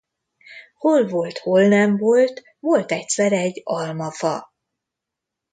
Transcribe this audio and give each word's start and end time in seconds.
Hol 0.77 1.07
volt, 1.07 1.37
hol 1.37 1.67
nem 1.67 1.97
volt, 1.97 2.43
volt 2.59 2.91
egyszer 2.91 3.31
egy 3.31 3.61
almafa. 3.63 4.51